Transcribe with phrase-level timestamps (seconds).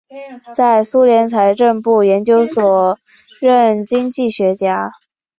[0.55, 2.97] 在苏联财政部研究所
[3.39, 4.93] 任经济学家。